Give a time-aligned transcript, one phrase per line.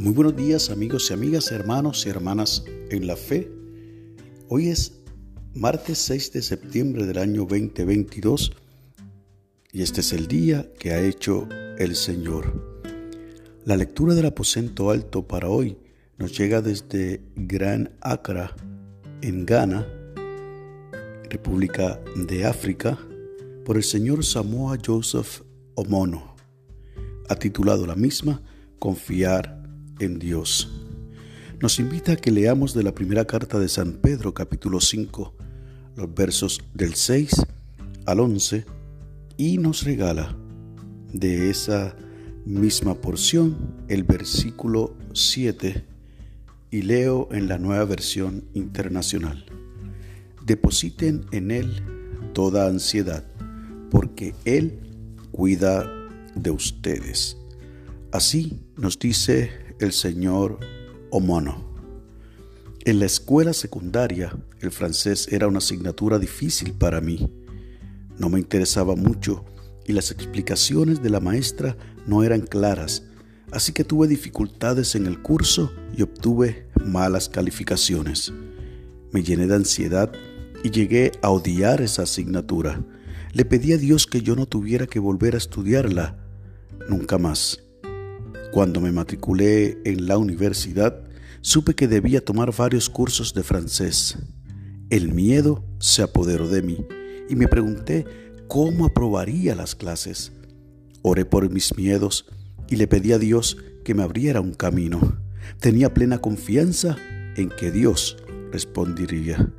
[0.00, 3.50] Muy buenos días amigos y amigas, hermanos y hermanas en la fe.
[4.46, 5.02] Hoy es
[5.54, 8.52] martes 6 de septiembre del año 2022
[9.72, 12.80] y este es el día que ha hecho el Señor.
[13.64, 15.76] La lectura del aposento alto para hoy
[16.16, 18.54] nos llega desde Gran Accra,
[19.20, 19.84] en Ghana,
[21.28, 22.96] República de África,
[23.64, 25.42] por el señor Samoa Joseph
[25.74, 26.36] Omono.
[27.28, 28.40] Ha titulado la misma
[28.78, 29.57] Confiar
[29.98, 30.70] en Dios.
[31.60, 35.34] Nos invita a que leamos de la primera carta de San Pedro capítulo 5,
[35.96, 37.30] los versos del 6
[38.06, 38.64] al 11,
[39.36, 40.36] y nos regala
[41.12, 41.96] de esa
[42.44, 45.84] misma porción el versículo 7
[46.70, 49.44] y leo en la nueva versión internacional.
[50.44, 51.82] Depositen en Él
[52.34, 53.24] toda ansiedad,
[53.90, 54.78] porque Él
[55.32, 55.90] cuida
[56.34, 57.36] de ustedes.
[58.12, 60.58] Así nos dice el señor
[61.10, 61.68] Omono.
[62.84, 67.30] En la escuela secundaria, el francés era una asignatura difícil para mí.
[68.18, 69.44] No me interesaba mucho
[69.86, 73.04] y las explicaciones de la maestra no eran claras,
[73.52, 78.32] así que tuve dificultades en el curso y obtuve malas calificaciones.
[79.12, 80.12] Me llené de ansiedad
[80.64, 82.84] y llegué a odiar esa asignatura.
[83.32, 86.18] Le pedí a Dios que yo no tuviera que volver a estudiarla
[86.88, 87.67] nunca más.
[88.50, 91.02] Cuando me matriculé en la universidad,
[91.42, 94.16] supe que debía tomar varios cursos de francés.
[94.88, 96.86] El miedo se apoderó de mí
[97.28, 98.06] y me pregunté
[98.48, 100.32] cómo aprobaría las clases.
[101.02, 102.24] Oré por mis miedos
[102.70, 105.18] y le pedí a Dios que me abriera un camino.
[105.60, 106.96] Tenía plena confianza
[107.36, 108.16] en que Dios
[108.50, 109.52] respondería.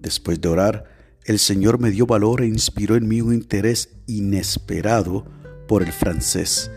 [0.00, 0.84] Después de orar,
[1.24, 5.24] el Señor me dio valor e inspiró en mí un interés inesperado
[5.66, 6.70] por el francés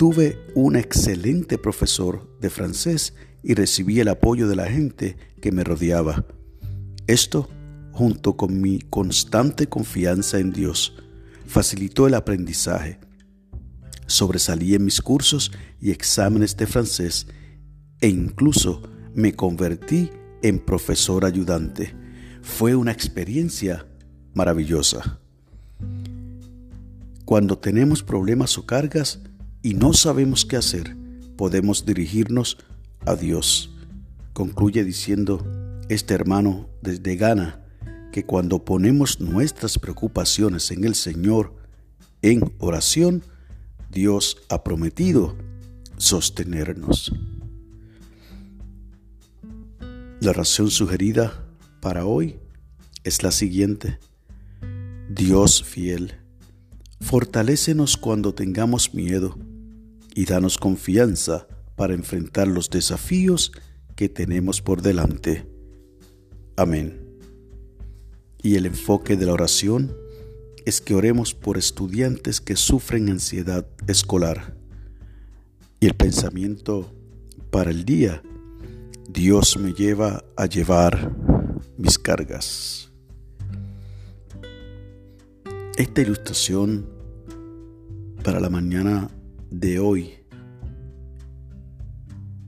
[0.00, 5.62] Tuve un excelente profesor de francés y recibí el apoyo de la gente que me
[5.62, 6.24] rodeaba.
[7.06, 7.50] Esto,
[7.92, 10.94] junto con mi constante confianza en Dios,
[11.46, 12.98] facilitó el aprendizaje.
[14.06, 15.52] Sobresalí en mis cursos
[15.82, 17.26] y exámenes de francés
[18.00, 18.80] e incluso
[19.14, 20.08] me convertí
[20.40, 21.94] en profesor ayudante.
[22.40, 23.86] Fue una experiencia
[24.32, 25.20] maravillosa.
[27.26, 29.20] Cuando tenemos problemas o cargas,
[29.62, 30.96] y no sabemos qué hacer,
[31.36, 32.58] podemos dirigirnos
[33.06, 33.70] a Dios.
[34.32, 35.46] Concluye diciendo
[35.88, 37.60] este hermano desde Ghana
[38.12, 41.54] que cuando ponemos nuestras preocupaciones en el Señor
[42.22, 43.22] en oración,
[43.90, 45.36] Dios ha prometido
[45.96, 47.12] sostenernos.
[50.20, 51.46] La razón sugerida
[51.80, 52.38] para hoy
[53.04, 53.98] es la siguiente.
[55.08, 56.14] Dios fiel,
[57.00, 59.38] fortalécenos cuando tengamos miedo
[60.14, 63.52] y danos confianza para enfrentar los desafíos
[63.96, 65.46] que tenemos por delante.
[66.56, 67.00] Amén.
[68.42, 69.94] Y el enfoque de la oración
[70.64, 74.56] es que oremos por estudiantes que sufren ansiedad escolar.
[75.80, 76.92] Y el pensamiento
[77.50, 78.22] para el día,
[79.08, 81.14] Dios me lleva a llevar
[81.76, 82.90] mis cargas.
[85.76, 86.86] Esta ilustración
[88.22, 89.10] para la mañana
[89.50, 90.14] de hoy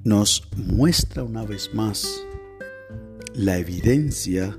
[0.04, 2.24] nos muestra una vez más
[3.34, 4.56] la evidencia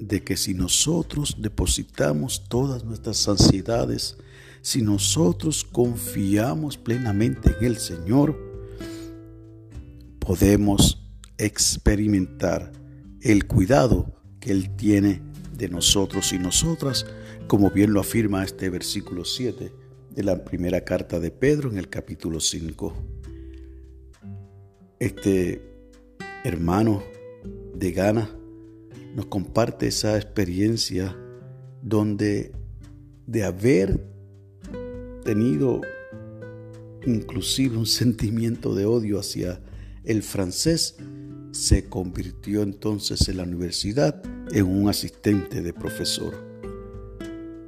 [0.00, 4.16] de que si nosotros depositamos todas nuestras ansiedades,
[4.62, 8.38] si nosotros confiamos plenamente en el Señor,
[10.18, 11.06] podemos
[11.36, 12.72] experimentar
[13.20, 15.22] el cuidado que Él tiene
[15.56, 17.06] de nosotros y nosotras,
[17.46, 19.83] como bien lo afirma este versículo 7
[20.14, 22.94] de la primera carta de Pedro en el capítulo 5.
[25.00, 25.60] Este
[26.44, 27.02] hermano
[27.74, 28.30] de Ghana
[29.16, 31.16] nos comparte esa experiencia
[31.82, 32.52] donde
[33.26, 34.06] de haber
[35.24, 35.80] tenido
[37.04, 39.60] inclusive un sentimiento de odio hacia
[40.04, 40.96] el francés,
[41.50, 44.22] se convirtió entonces en la universidad
[44.52, 46.34] en un asistente de profesor.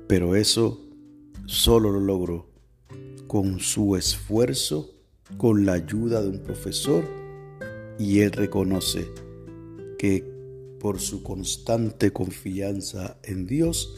[0.06, 0.85] Pero eso
[1.46, 2.50] solo lo logró
[3.26, 4.94] con su esfuerzo,
[5.36, 7.04] con la ayuda de un profesor
[7.98, 9.08] y él reconoce
[9.98, 10.24] que
[10.78, 13.96] por su constante confianza en Dios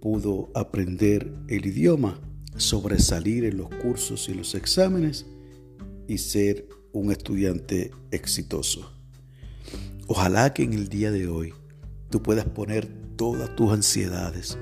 [0.00, 2.20] pudo aprender el idioma,
[2.56, 5.26] sobresalir en los cursos y los exámenes
[6.08, 8.92] y ser un estudiante exitoso.
[10.08, 11.54] Ojalá que en el día de hoy
[12.10, 14.58] tú puedas poner todas tus ansiedades,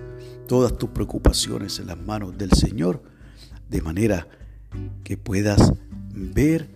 [0.51, 3.05] todas tus preocupaciones en las manos del Señor,
[3.69, 4.27] de manera
[5.05, 5.75] que puedas
[6.13, 6.69] ver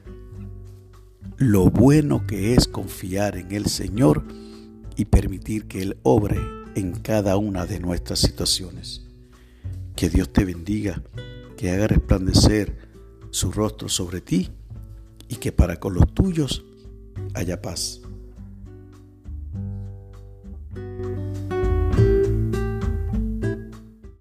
[1.39, 4.23] lo bueno que es confiar en el Señor
[4.95, 6.39] y permitir que Él obre
[6.77, 9.03] en cada una de nuestras situaciones.
[9.97, 11.03] Que Dios te bendiga,
[11.57, 12.79] que haga resplandecer
[13.33, 14.51] su rostro sobre ti
[15.29, 16.65] y que para con los tuyos
[17.35, 18.04] haya paz.